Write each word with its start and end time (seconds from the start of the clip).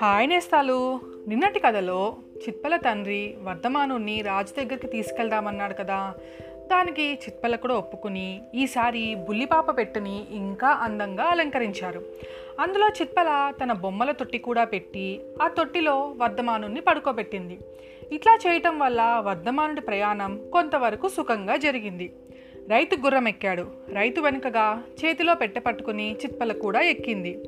Hi 0.00 0.28
నేస్తాలు. 0.28 1.00
నిన్నటి 1.28 1.60
కథలో 1.60 2.16
చిత్పల 2.48 2.76
తండ్రి 2.76 3.34
వర్ధమానుణ్ణి 3.42 4.22
రాజు 4.22 4.60
దగ్గరికి 4.60 4.86
తీసుకెళ్దామన్నాడు 4.86 5.74
కదా. 5.74 6.14
దానికి 6.70 7.14
చిత్పల 7.14 7.56
కూడా 7.56 7.74
ఒప్పుకుని 7.74 8.40
ఈసారి 8.54 9.14
బుల్లిపాప 9.14 9.78
పెట్టని 9.78 10.24
ఇంకా 10.30 10.68
అందంగా 10.68 11.24
అలంకరించారు. 11.24 12.02
అందులో 12.60 12.88
చిత్పల 12.88 13.52
తన 13.62 13.72
బొమ్మల 13.72 14.12
తొట్టి 14.12 14.38
కూడా 14.38 14.64
పెట్టి 14.64 15.20
ఆ 15.42 15.48
తొట్టిలో 15.48 16.14
వర్ధమానుణ్ణి 16.16 16.80
పడుకోబెట్టింది. 16.80 17.58
ఇట్లా 18.12 18.38
చేయటం 18.46 18.78
వల్ల 18.78 19.22
వర్ధమానుడి 19.26 19.80
ప్రయాణం 19.80 20.50
కొంతవరకు 20.52 21.08
సుఖంగా 21.08 21.56
జరిగింది. 21.56 22.12
రైతు 22.70 22.96
గుర్రం 22.96 23.28
ఎక్కాడు. 23.28 23.66
రైతు 23.92 24.20
వెనుకగా 24.20 24.82
చేతిలో 25.04 25.34
పెట్టె 25.34 25.60
పట్టుకుని 25.60 26.12
చిత్పల 26.12 26.52
కూడా 26.52 26.80
ఎక్కింది. 26.80 27.38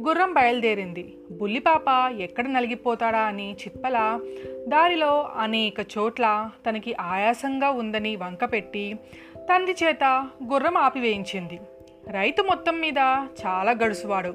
గుర్రం 0.00 0.32
బయలుదేరింది. 0.32 1.14
బుల్లిపాప 1.30 2.12
ఎక్కడ 2.18 2.48
నలిగిపోతాడా 2.48 3.18
అని 3.18 3.52
చిత్పల 3.52 4.20
దారిలో 4.68 5.30
అనేక 5.36 5.86
చోట్ల 5.98 6.50
తనకి 6.68 6.94
ఆయాసంగా 6.94 7.70
ఉందని 7.70 8.16
వంకపెట్టి 8.16 8.96
తండ్రి 9.36 9.76
చేత 9.84 10.28
గుర్రం 10.52 10.76
ఆపివేయించింది. 10.76 11.60
రైతు 12.10 12.42
మొత్తం 12.42 12.80
మీద 12.80 12.98
చాలా 13.46 13.72
గడుసువాడు. 13.72 14.34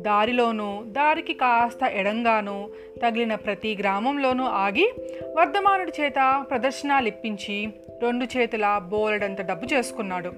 దారిలోనూ 0.00 0.82
దారికి 0.86 1.34
కాస్త 1.34 1.82
ఎడంగాను 1.82 2.70
తగిలిన 3.02 3.34
ప్రతి 3.34 3.76
గ్రామంలోనూ 3.80 4.44
ఆగి 4.44 4.92
వర్ధమానుడి 5.36 5.92
చేత 6.00 6.44
ప్రదర్శనలు 6.50 7.08
ఇప్పించి 7.08 7.68
రెండు 8.02 8.24
చేతుల 8.36 8.80
బోలెడంత 8.88 9.40
డబ్బు 9.42 9.66
చేసుకున్నాడు. 9.66 10.32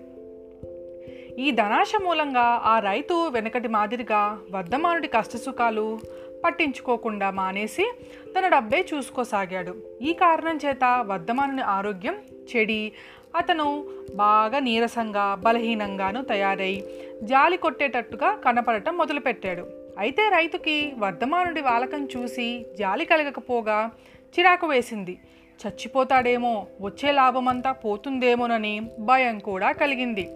ఈ 1.38 1.50
ధనాశ 1.50 1.92
మూలంగా 2.04 2.46
ఆ 2.64 2.78
రైతు 2.78 3.28
వెనకటి 3.28 3.68
మాదిరిగా 3.68 4.38
వర్ధమానుడి 4.50 5.08
కష్టసుఖాలు 5.08 5.98
పట్టించుకోకుండా 6.44 7.30
మానేసి 7.30 7.92
తన 8.38 8.48
డబ్బే 8.48 8.86
చూసుకోసాగాడు. 8.94 9.74
ఈ 10.02 10.12
కారణం 10.12 10.58
చేత 10.66 10.84
వర్ధమానుని 11.00 11.62
ఆరోగ్యం 11.62 12.16
చెడి. 12.56 12.92
అతను 13.36 13.84
బాగా 14.14 14.58
నీరసంగా 14.58 15.34
బలహీనంగాను 15.34 16.24
తయారై 16.24 16.84
జాలి 17.22 17.56
కొట్టేటట్టుగా 17.56 18.34
కనపడటం 18.34 18.96
మొదలుపెట్టాడు. 18.96 19.66
అయితే 19.98 20.22
రైతుకి 20.22 20.92
వర్ధమానుడి 20.98 21.60
వాలకం 21.60 22.08
చూసి 22.16 22.66
జాలి 22.78 23.04
కలగకపోగా 23.04 23.90
చిరాకు 24.38 24.66
వేసింది. 24.66 25.18
చచ్చిపోతాడేమో 25.66 26.66
వచ్చే 26.80 27.12
లాభమంతా 27.12 27.72
పోతుందేమోనని 27.72 28.80
భయం 28.98 29.38
కూడా 29.38 29.72
కలిగింది. 29.72 30.28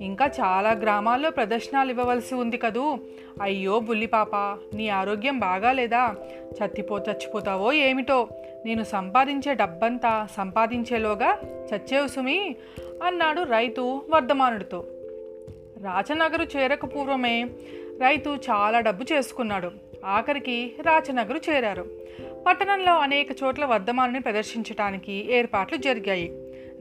ఇంకా 0.00 0.26
చాలా 0.26 0.70
గ్రామాల్లో 0.70 1.30
ప్రదర్శనలు 1.30 1.90
ఇవ్వవలసి 1.90 2.34
ఉంది 2.34 2.58
కదూ? 2.58 2.98
అయ్యో 3.42 3.80
బుల్లిపాప 3.80 4.36
నీ 4.74 4.88
ఆరోగ్యం 4.88 5.38
బాగాలేదా 5.38 6.14
చచ్చిపో 6.62 6.98
చచ్చిపోతావో 6.98 7.72
ఏమిటో? 7.72 8.28
నేను 8.66 8.82
సంపాదించే 8.82 9.54
డబ్బంతా 9.54 10.28
సంపాదించేలోగా 10.36 11.38
చచ్చేవు 11.74 12.06
సుమి 12.06 12.56
అన్నాడు 13.02 13.40
రైతు 13.40 14.02
వర్ధమానుడితో. 14.10 14.84
రాచనగరు 15.82 16.58
చేరక 16.58 16.84
పూర్వమే 16.84 17.42
రైతు 18.00 18.30
చాలా 18.50 18.80
డబ్బు 18.80 19.04
చేసుకున్నాడు. 19.12 19.70
ఆఖరికి 20.04 20.72
రాచనగరు 20.82 21.40
చేరారు. 21.50 21.86
పట్టణంలో 22.46 22.94
అనేక 22.94 23.26
చోట్ల 23.44 23.64
వర్ధమానుని 23.64 24.20
ప్రదర్శించడానికి 24.20 25.34
ఏర్పాట్లు 25.34 25.78
జరిగాయి. 25.78 26.26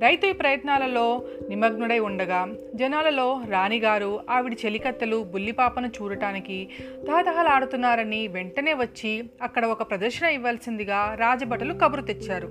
రైతు 0.02 0.25
ఈ 0.25 0.31
ప్రయత్నాలలో 0.31 1.23
నిమగ్నుడై 1.49 1.99
ఉండగా 1.99 2.47
జనాలలో 2.75 3.41
రాణిగారు 3.49 4.19
ఆవిడ 4.30 4.58
చెలికత్తెలు 4.66 5.23
బుల్లిపాపను 5.23 5.88
చూడటానికి 5.88 6.69
తహతహలాడుతున్నారని 7.08 8.27
వెంటనే 8.27 8.73
వచ్చి 8.73 9.23
అక్కడ 9.41 9.66
ఒక 9.66 9.89
ప్రదర్శన 9.89 10.27
ఇవ్వాల్సిందిగా 10.27 11.17
రాజభటలు 11.20 11.73
కబురు 11.73 12.02
తెచ్చారు. 12.02 12.48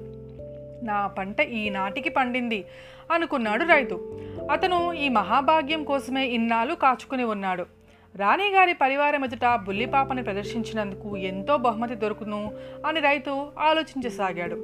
నా 0.84 1.06
పంట 1.06 1.40
ఈనాటికి 1.40 2.08
పండింది 2.08 2.64
అనుకున్నాడు 3.12 3.64
రైతు. 3.64 4.20
అతను 4.50 4.92
ఈ 4.92 5.08
మహాభాగ్యం 5.08 5.84
కోసమే 5.84 6.26
ఇన్నాళ్ళు 6.26 6.74
కాచుకుని 6.74 7.24
ఉన్నాడు. 7.24 7.83
రాణిగారి 8.20 8.74
పరివారం 8.74 9.24
ఎదుట 9.24 9.46
బుల్లిపాపని 9.66 10.22
ప్రదర్శించినందుకు 10.22 11.16
ఎంతో 11.16 11.56
బహుమతి 11.56 11.94
దొరుకును 11.94 12.52
అని 12.86 13.00
రైతు 13.00 13.32
ఆలోచించసాగాడు. 13.58 14.56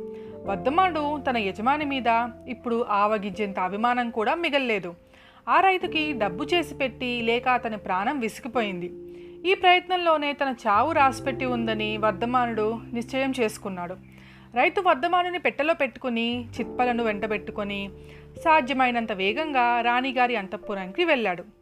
వర్ధమానుడు 0.48 1.22
తన 1.26 1.36
యజమాని 1.36 1.84
మీద 1.84 2.28
ఇప్పుడు 2.48 2.86
ఆవగించేంత 2.90 3.58
అభిమానం 3.60 4.10
కూడా 4.10 4.34
మిగల్లేదు. 4.34 4.94
ఆ 5.48 5.60
రైతుకి 5.60 6.12
డబ్బు 6.12 6.44
చేసి 6.44 6.74
పెట్టి 6.74 7.10
లేక 7.22 7.48
అతని 7.48 7.76
ప్రాణం 7.76 8.20
విసిగిపోయింది. 8.20 8.90
ఈ 9.50 9.54
ప్రయత్నంలోనే 9.54 10.32
తన 10.32 10.54
చావు 10.66 10.92
రాసిపెట్టి 10.92 11.44
ఉందని 11.44 11.96
వర్ధమానుడు 11.96 12.80
నిశ్చయం 12.92 13.32
చేసుకున్నాడు. 13.40 13.94
రైతు 14.54 14.80
వర్ధమానుని 14.80 15.38
పెట్టెలో 15.38 15.74
పెట్టుకుని 15.74 16.28
చిత్పలను 16.54 17.02
వెంటబెట్టుకొని 17.04 17.90
సాధ్యమైనంత 18.44 19.12
వేగంగా 19.12 19.80
రాణిగారి 19.80 20.36
అంతఃపురానికి 20.36 21.04
వెళ్ళాడు. 21.04 21.59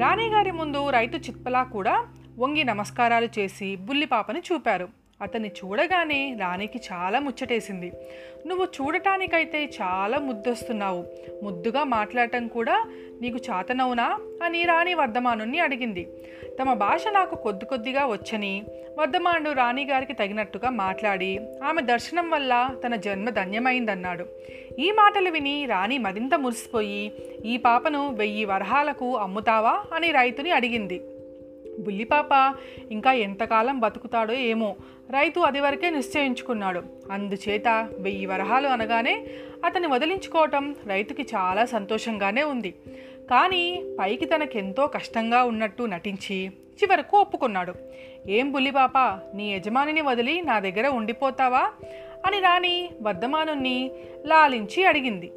రాణిగారి 0.00 0.50
ముందు 0.50 0.80
రైతు 0.90 1.16
చిత్పలా 1.16 1.62
కూడా 1.62 1.94
వంగి 2.38 2.64
నమస్కారాలు 2.64 3.28
చేసి 3.38 3.76
బుల్లిపాపని 3.76 4.40
చూపారు. 4.48 4.99
అతన్ని 5.22 5.48
చూడగానే 5.48 6.36
రాణికి 6.40 6.80
చాలా 6.92 7.18
ముచ్చటేసింది. 7.18 7.92
నువ్వు 8.46 8.64
చూడటానికైతే 8.64 9.70
చాలా 9.82 10.18
ముద్దొస్తున్నావు. 10.18 11.04
ముద్దుగా 11.42 11.84
మాట్లాడటం 11.84 12.48
కూడా 12.48 12.86
నీకు 13.20 13.38
చాతనవునా? 13.50 14.18
అని 14.42 14.62
రాణి 14.62 14.94
వర్ధమానుని 14.94 15.58
అడిగింది. 15.58 16.08
తమ 16.60 16.74
భాష 16.74 17.04
నాకు 17.12 17.34
కొద్ది 17.34 17.64
కొద్దిగా 17.64 18.06
వచ్చని 18.06 18.62
వర్ధమానుడు 18.98 19.50
రాణిగారికి 19.50 20.12
తగినట్టుగా 20.12 20.70
మాట్లాడి 20.70 21.40
ఆమె 21.64 21.82
దర్శనం 21.82 22.30
వల్ల 22.30 22.70
తన 22.86 22.96
జన్మ 22.96 23.30
ధన్యమైందన్నాడు. 23.30 24.26
ఈ 24.78 24.90
మాటలు 24.90 25.30
విని 25.30 25.66
రాణి 25.66 25.98
మరింత 25.98 26.34
మురిసిపోయి 26.34 27.12
ఈ 27.44 27.56
పాపను 27.56 28.14
వెయ్యి 28.14 28.44
వరహాలకు 28.44 29.16
అమ్ముతావా? 29.16 29.84
అని 29.94 30.10
రైతుని 30.10 30.50
అడిగింది. 30.50 31.02
బుల్లిపాప 31.80 32.54
ఇంకా 32.90 33.12
ఎంతకాలం 33.12 33.80
బతుకుతాడో 33.80 34.34
ఏమో 34.34 34.76
రైతు 35.10 35.40
అది 35.40 35.60
వరకే 35.60 35.90
నిశ్చయించుకున్నాడు. 35.90 36.82
అందుచేత 37.10 37.88
వెయ్యి 37.98 38.26
వరహాలు 38.26 38.68
అనగానే 38.68 39.26
అతన్ని 39.64 39.88
వదిలించుకోవటం 39.88 40.74
రైతుకి 40.86 41.22
చాలా 41.22 41.64
సంతోషంగానే 41.64 42.42
ఉంది. 42.42 42.74
కానీ 43.30 43.82
పైకి 44.00 44.24
తనకెంతో 44.24 44.86
కష్టంగా 44.86 45.44
ఉన్నట్టు 45.44 45.82
నటించి 45.82 46.46
చివరకు 46.48 47.18
ఒప్పుకున్నాడు. 47.18 47.74
ఏం 48.28 48.52
బుల్లిపాప 48.52 48.98
నీ 49.34 49.54
యజమానిని 49.54 50.00
వదిలి 50.00 50.40
నా 50.40 50.60
దగ్గర 50.60 50.88
ఉండిపోతావా? 50.88 51.72
అని 52.26 52.40
రాణి 52.40 52.90
వర్ధమానుణ్ణి 53.02 53.90
లాలించి 54.26 54.84
అడిగింది. 54.84 55.32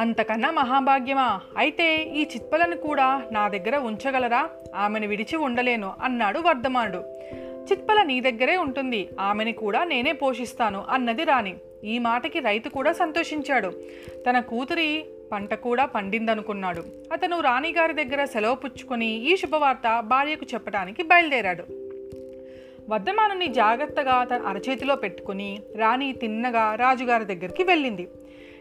అంతకన్నా 0.00 0.50
మహాభాగ్యమా? 0.50 1.40
అయితే 1.56 2.02
ఈ 2.02 2.22
చిత్పలను 2.22 2.76
కూడా 2.76 3.22
నా 3.32 3.48
దగ్గర 3.48 3.76
ఉంచగలరా? 3.76 4.48
ఆమెను 4.74 5.08
విడిచి 5.08 5.36
ఉండలేను 5.36 5.92
అన్నాడు 6.02 6.38
వర్ధమానుడు. 6.38 6.98
చిత్పల 7.72 8.02
నీ 8.02 8.20
దగ్గరే 8.20 8.56
ఉంటుంది. 8.56 9.08
ఆమెని 9.20 9.52
కూడా 9.52 9.84
నేనే 9.84 10.12
పోషిస్తాను 10.12 10.84
అన్నది 10.90 11.24
రాణి. 11.24 11.54
ఈ 11.84 11.98
మాటకి 11.98 12.38
రైతు 12.38 12.68
కూడా 12.68 12.92
సంతోషించాడు. 12.92 13.72
తన 14.28 14.40
కూతురి 14.40 15.04
పంట 15.32 15.54
కూడా 15.54 15.84
పండిందనుకున్నాడు. 15.84 16.82
అతను 17.12 17.40
రాణిగారి 17.40 17.92
దగ్గర 17.92 18.24
సెలవు 18.24 18.54
పుచ్చుకొని 18.54 19.06
ఈ 19.06 19.36
శుభవార్త 19.36 20.00
భార్యకు 20.00 20.46
చెప్పడానికి 20.54 21.02
బయలుదేరాడు. 21.02 21.64
వర్ధమానుని 22.90 23.46
జాగ్రత్తగా 23.46 24.24
తన 24.24 24.42
అరచేతిలో 24.42 24.96
పెట్టుకుని 24.96 25.60
రాణి 25.76 26.12
తిన్నగా 26.12 26.74
రాజుగారి 26.74 27.24
దగ్గరికి 27.24 27.62
వెళ్ళింది. 27.62 28.08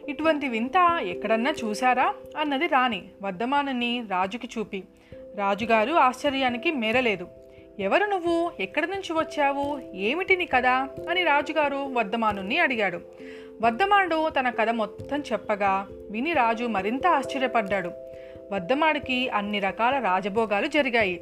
ఇటువంటి 0.10 0.48
వింత 0.48 1.00
ఎక్కడన్నా 1.02 1.54
చూశారా? 1.66 2.14
అన్నది 2.38 2.68
రాణి 2.68 3.04
వర్ధమానని 3.22 4.04
రాజుకి 4.12 4.50
చూపి. 4.58 4.84
రాజుగారు 5.36 5.94
ఆశ్చర్యానికి 5.94 6.72
మేరలేదు. 6.72 7.28
ఎవరు 7.80 8.06
నువ్వు? 8.06 8.52
ఎక్కడి 8.60 8.88
నుంచి 8.88 9.14
వచ్చావు? 9.14 9.80
ఏమిటి 9.94 10.36
నీ 10.36 10.46
కథ? 10.46 10.66
అని 11.10 11.24
రాజుగారు 11.24 11.76
వర్ధమానుని 11.76 12.60
అడిగాడు. 12.60 13.00
వర్ధమానుడు 13.62 14.30
తన 14.30 14.50
కథ 14.50 14.70
మొత్తం 14.70 15.24
చెప్పగా 15.32 15.88
విని 16.12 16.34
రాజు 16.34 16.66
మరింత 16.66 17.08
ఆశ్చర్యపడ్డాడు. 17.08 17.92
వర్ధమాడికి 18.52 19.30
అన్ని 19.30 19.60
రకాల 19.60 20.04
రాజభోగాలు 20.04 20.68
జరిగాయి. 20.68 21.22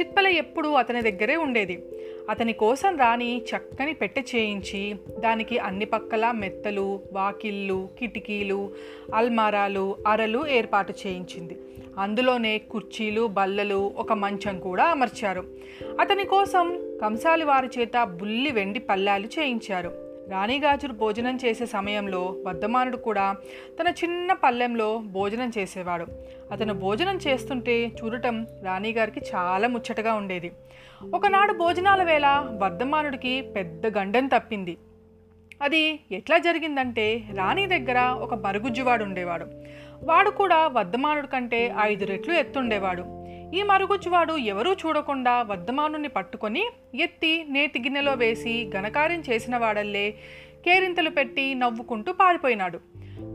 చిత్పల 0.00 0.26
ఎప్పుడూ 0.26 0.72
అతని 0.72 1.02
దగ్గరే 1.02 1.36
ఉండేది. 1.36 1.84
అతని 2.30 2.52
కోసం 2.52 2.96
రాణి 2.96 3.42
చక్కని 3.42 3.92
పెట్టె 3.92 4.20
చేయించి 4.20 4.96
దానికి 5.18 5.58
అన్ని 5.58 5.84
పక్కల 5.84 6.30
మెత్తలు 6.30 7.00
వాకిళ్ళు 7.12 7.88
కిటికీలు 7.98 8.70
అల్మారాలు 9.14 9.96
అరలు 10.06 10.46
ఏర్పాటు 10.46 10.94
చేయించింది. 11.06 11.58
అందులోనే 11.98 12.58
కుర్చీలు 12.58 13.26
బల్లలు 13.26 13.92
ఒక 13.96 14.12
మంచం 14.12 14.60
కూడా 14.60 14.84
అమర్చారు. 14.84 15.44
అతని 16.00 16.24
కోసం 16.24 16.80
కంసాలి 17.02 17.44
వారి 17.44 17.68
చేత 17.78 18.04
బుల్లి 18.04 18.50
వెండి 18.50 18.78
పల్లాలు 18.78 19.26
చేయించారు. 19.26 19.88
రాణిగాజురు 20.30 20.92
భోజనం 20.92 21.38
చేసే 21.44 21.66
సమయంలో 21.66 22.36
వర్ధమానుడు 22.46 22.96
కూడా 22.96 23.36
తన 23.80 23.88
చిన్న 23.88 24.32
పల్లెంలో 24.32 24.98
భోజనం 24.98 25.52
చేసేవాడు. 25.58 26.06
అతను 26.52 26.74
భోజనం 26.74 27.18
చేస్తుంటే 27.26 27.86
చూడటం 27.86 28.46
రాణిగారికి 28.62 29.20
చాలా 29.34 29.68
ముచ్చటగా 29.68 30.14
ఉండేది. 30.14 30.52
ఒకనాడు 31.14 31.52
భోజనాల 31.52 32.02
వేళ 32.02 32.44
వర్ధమానుడికి 32.62 33.40
పెద్ద 33.40 33.98
గండం 33.98 34.26
తప్పింది. 34.26 34.76
అది 35.62 36.00
ఎట్లా 36.12 36.38
జరిగిందంటే 36.38 37.24
రాణి 37.34 37.66
దగ్గర 37.66 38.00
ఒక 38.00 38.34
మరుగుజ్జువాడు 38.34 39.04
ఉండేవాడు. 39.04 39.46
వాడు 40.04 40.30
కూడా 40.30 40.66
వర్ధమానుడి 40.66 41.26
కంటే 41.26 41.74
ఐదు 41.80 42.04
రెట్లు 42.04 42.34
ఎత్తుండేవాడు. 42.34 43.04
ఈ 43.54 43.62
మరుగుజ్జువాడు 43.62 44.36
ఎవరూ 44.36 44.72
చూడకుండా 44.72 45.42
వర్ధమానుని 45.42 46.08
పట్టుకొని 46.08 46.66
ఎత్తి 46.94 47.46
నేతి 47.48 47.78
గిన్నెలో 47.78 48.12
వేసి 48.12 48.70
ఘనకార్యం 48.74 49.22
చేసిన 49.30 49.56
వాడల్లే 49.56 50.10
కేరింతలు 50.64 51.10
పెట్టి 51.10 51.54
నవ్వుకుంటూ 51.54 52.12
పారిపోయినాడు. 52.12 52.78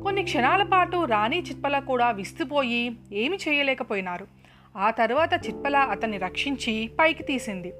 కొన్ని 0.04 0.24
క్షణాల 0.24 0.64
పాటు 0.64 1.06
రాణి 1.06 1.40
చిత్పల 1.40 1.80
కూడా 1.80 2.12
విస్తుపోయి 2.12 2.92
ఏమి 3.14 3.38
చేయలేకపోయినారు. 3.48 4.41
ఆ 4.78 4.90
తర్వాత 4.90 5.34
చిత్పల 5.34 5.76
అతన్ని 5.76 6.18
రక్షించి 6.18 6.90
పైకి 7.00 7.24
తీసింది. 7.24 7.74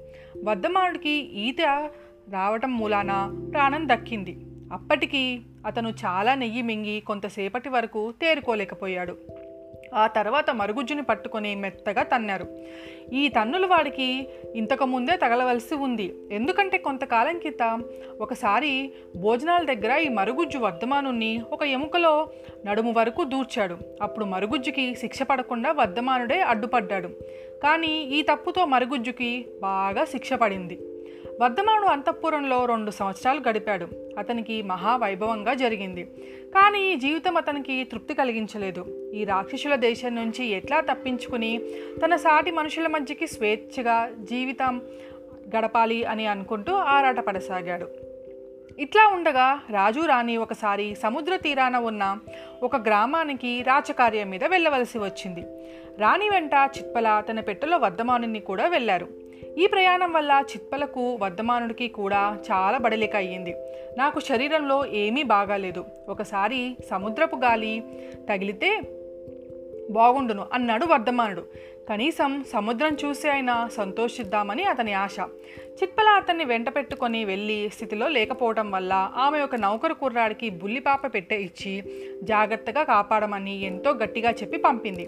వర్ధమానుడికి 0.44 1.10
ఈత 1.10 1.90
రావటం 2.30 2.78
మూలాన 2.78 3.36
ప్రాణం 3.52 3.88
దక్కింది. 3.88 4.46
అప్పటికి 4.72 5.40
అతను 5.66 5.88
చాలా 5.88 6.34
నెయ్యి 6.34 6.62
మింగి 6.62 7.00
కొంతసేపటి 7.00 7.68
వరకు 7.68 8.12
తేరుకోలేకపోయాడు. 8.20 9.18
ఆ 9.94 10.06
తర్వాత 10.06 10.50
మరుగుజ్జుని 10.50 11.02
పట్టుకొని 11.02 11.54
మెత్తగా 11.54 12.02
తన్నారు. 12.02 12.46
ఈ 13.12 13.28
తన్నులు 13.28 13.66
వాడికి 13.66 14.28
ఇంతకుముందే 14.54 15.16
తగలవలసి 15.16 15.74
ఉంది. 15.74 16.14
ఎందుకంటే 16.30 16.78
కొంతకాలం 16.78 17.38
క్రితం 17.38 17.84
ఒకసారి 18.20 18.92
భోజనాల 19.16 19.64
దగ్గర 19.64 19.98
ఈ 19.98 20.08
మరుగుజ్జు 20.08 20.58
వర్ధమానుని 20.58 21.42
ఒక 21.52 21.62
ఎముకలో 21.62 22.30
నడుము 22.66 22.92
వరకు 22.92 23.24
దూర్చాడు. 23.24 23.76
అప్పుడు 24.02 24.24
మరుగుజ్జుకి 24.24 24.94
శిక్ష 24.94 25.22
పడకుండా 25.22 25.72
వర్ధమానుడే 25.72 26.40
అడ్డుపడ్డాడు. 26.40 27.08
కానీ 27.62 28.02
ఈ 28.02 28.22
తప్పుతో 28.22 28.64
మరుగుజ్జుకి 28.64 29.46
బాగా 29.62 30.04
శిక్ష 30.04 30.32
పడింది. 30.32 30.78
వర్ధమానుడు 31.40 31.86
అంతఃపురంలో 31.86 32.64
రెండు 32.64 32.90
సంవత్సరాలు 32.90 33.40
గడిపాడు. 33.48 33.88
అతనికి 34.18 34.62
మహావైభవంగా 34.62 35.54
జరిగింది. 35.54 36.04
కానీ 36.54 36.92
ఈ 36.92 36.96
జీవితం 36.96 37.36
అతనికి 37.36 37.84
తృప్తి 37.84 38.14
కలిగించలేదు. 38.14 39.01
ఈ 39.12 39.24
రాక్షసుల 39.24 39.74
దేశం 39.74 40.14
నుంచి 40.14 40.46
ఎట్లా 40.46 40.80
తప్పించుకుని 40.80 41.60
తన 42.04 42.16
సాటి 42.16 42.50
మనుషుల 42.50 42.86
మధ్యకి 42.86 43.26
స్వేచ్ఛగా 43.26 44.10
జీవితం 44.20 44.82
గడపాలి 45.56 46.04
అని 46.04 46.26
అనుకుంటూ 46.26 46.72
ఆరాటపడసాగాడు. 46.72 47.88
ఇట్లా 48.78 49.06
ఉండగా 49.06 49.60
రాజు 49.70 50.00
రాణి 50.00 50.36
ఒకసారి 50.36 50.94
సముద్ర 50.94 51.36
తీరాన 51.36 51.76
ఉన్న 51.76 52.18
ఒక 52.62 52.76
గ్రామానికి 52.76 53.62
రాచకార్యం 53.62 54.30
మీద 54.30 54.44
వెళ్ళవలసి 54.44 54.98
వచ్చింది. 54.98 55.40
రాణి 55.98 56.30
వెంట 56.30 56.54
చిత్పల 56.78 57.22
తన 57.30 57.40
పెట్టెలో 57.40 57.76
వర్ధమానుని 57.76 58.40
కూడా 58.40 58.66
వెళ్ళారు. 58.66 59.08
ఈ 59.58 59.66
ప్రయాణం 59.66 60.12
వల్ల 60.12 60.44
చిత్పలకు 60.52 61.18
వర్ధమానుడికి 61.22 61.88
కూడా 61.88 62.38
చాలా 62.52 62.78
బడలిక 62.78 63.16
అయ్యింది. 63.16 63.54
నాకు 63.96 64.20
శరీరంలో 64.20 64.86
ఏమీ 64.86 65.22
బాగాలేదు. 65.22 65.84
ఒకసారి 66.08 66.76
సముద్రపు 66.90 67.36
గాలి 67.36 67.82
తగిలితే 68.28 68.80
బాగుండును 69.90 70.46
అన్నాడు 70.52 70.86
వర్ధమానుడు. 70.86 71.46
కనీసం 71.88 72.44
సముద్రం 72.52 72.96
చూసి 73.04 73.28
అయినా 73.28 73.68
సంతోషిద్దామని 73.76 74.64
అతని 74.64 74.92
ఆశ. 74.92 75.20
చిత్పల 75.82 76.08
అతన్ని 76.08 76.44
వెంట 76.44 76.68
పెట్టుకొని 76.68 77.24
వెళ్ళి 77.24 77.70
స్థితిలో 77.74 78.08
లేకపోవడం 78.08 78.70
వల్ల 78.70 79.10
ఆమె 79.16 79.40
ఒక 79.40 79.56
నౌకరు 79.56 79.94
కుర్రాడికి 79.94 80.50
బుల్లిపాప 80.50 81.14
పెట్టె 81.14 81.36
ఇచ్చి 81.36 81.84
జాగ్రత్తగా 82.22 82.82
కాపాడమని 82.82 83.64
ఎంతో 83.64 83.90
గట్టిగా 83.90 84.30
చెప్పి 84.30 84.58
పంపింది. 84.58 85.04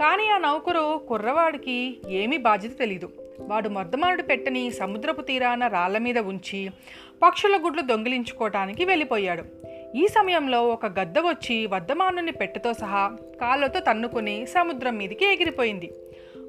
కానీ 0.00 0.28
ఆ 0.28 0.38
నౌకరు 0.38 1.00
కుర్రవాడికి 1.08 1.98
ఏమీ 2.08 2.36
బాధ్యత 2.36 2.78
తెలీదు. 2.78 3.08
వాడు 3.40 3.68
మర్దమానుడి 3.68 4.22
పెట్టని 4.22 4.70
సముద్రపు 4.70 5.20
తీరాన 5.20 5.66
రాళ్ళ 5.66 5.98
మీద 5.98 6.18
ఉంచి 6.18 6.70
పక్షుల 7.22 7.56
గుడ్లు 7.64 7.82
దొంగిలించుకోవటానికి 7.82 8.84
వెళ్ళిపోయాడు. 8.84 9.59
ఈ 9.94 10.06
సమయంలో 10.06 10.68
ఒక 10.68 11.00
గద్ద 11.00 11.18
వచ్చి 11.18 11.66
వర్ధమానుని 11.66 12.32
పెట్టెతో 12.32 12.72
సహా 12.72 13.16
కాళ్ళతో 13.40 13.80
తన్నుకుని 13.80 14.46
సముద్రం 14.46 14.96
మీదికి 14.96 15.32
ఎగిరిపోయింది. 15.32 15.92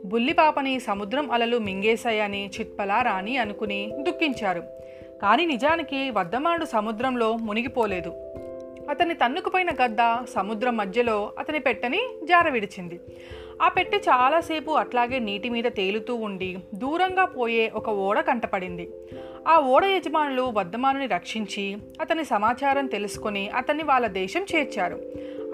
బుల్లిపాపని 0.06 0.80
సముద్రం 0.80 1.32
అలలు 1.32 1.58
మింగేశాయని 1.58 2.50
చిత్పలా 2.60 3.02
రాణి 3.02 3.38
అనుకుని 3.38 3.92
దుఃఖించారు. 4.00 4.64
కానీ 5.22 5.46
నిజానికి 5.46 6.10
వర్ధమానుడు 6.10 6.66
సముద్రంలో 6.66 7.38
మునిగిపోలేదు. 7.38 8.31
అతని 8.92 9.14
తన్నుకుపోయిన 9.14 9.72
గద్ద 9.72 9.98
సముద్రం 10.36 10.78
మధ్యలో 10.78 11.18
అతని 11.40 11.60
పెట్టని 11.60 12.02
జార 12.24 12.50
విడిచింది. 12.50 13.00
ఆ 13.62 13.68
పెట్టె 13.70 13.98
చాలాసేపు 13.98 14.72
అట్లాగే 14.72 15.20
నీటి 15.20 15.50
మీద 15.50 15.64
తేలుతూ 15.64 16.16
ఉండి 16.16 16.58
దూరంగా 16.76 17.26
పోయే 17.26 17.72
ఒక 17.76 17.90
ఓడ 17.90 18.20
కంటపడింది. 18.20 18.90
ఆ 19.48 19.60
ఓడ 19.60 19.86
యజమానులు 19.86 20.42
వర్ధమానుని 20.42 21.08
రక్షించి 21.08 21.78
అతని 22.02 22.26
సమాచారం 22.26 22.88
తెలుసుకొని 22.88 23.50
అతన్ని 23.50 23.84
వాళ్ళ 23.84 24.08
దేశం 24.08 24.46
చేర్చారు. 24.56 24.98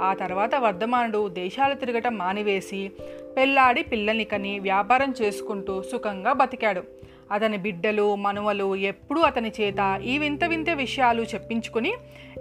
ఆ 0.02 0.14
తర్వాత 0.14 0.56
వర్ధమానుడు 0.56 1.28
దేశాలు 1.28 1.74
తిరగటం 1.74 2.18
మానివేసి 2.18 2.92
పెళ్ళాడి 3.38 3.84
పిల్లల్ని 3.84 4.24
కని 4.24 4.60
వ్యాపారం 4.60 5.14
చేసుకుంటూ 5.22 5.84
సుఖంగా 5.92 6.34
బతికాడు. 6.34 6.84
అతని 7.32 7.58
బిడ్డలు 7.58 8.16
మనువలు 8.16 8.76
ఎప్పుడూ 8.76 9.22
అతని 9.22 9.52
చేత 9.62 10.02
ఈ 10.04 10.18
వింత 10.18 10.44
వింత 10.44 10.70
విషయాలు 10.70 11.22
చెప్పించుకుని 11.22 11.94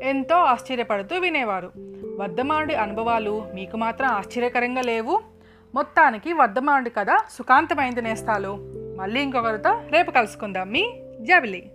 ఎంతో 0.03 0.35
ఆశ్చర్యపడుతూ 0.35 1.19
వినేవారు. 1.19 1.73
వర్ధమానుడి 2.19 2.75
అనుభవాలు 2.75 3.47
మీకు 3.55 3.77
మాత్రం 3.77 4.09
ఆశ్చర్యకరంగా 4.09 4.83
లేవు. 4.83 5.21
మొత్తానికి 5.75 6.33
వర్ధమానుడి 6.33 6.91
కథ 6.91 7.07
సుఖాంతమైంది 7.31 8.03
నేస్తాలు. 8.03 8.59
మళ్ళీ 8.99 9.21
ఇంకొకరితో 9.21 9.81
రేపు 9.91 10.11
కలుసుకుందాం. 10.11 10.71
మీ 10.71 10.95
జబిలీ. 11.21 11.67